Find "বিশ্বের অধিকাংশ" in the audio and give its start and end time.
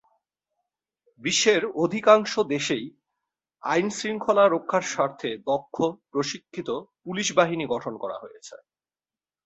1.21-2.33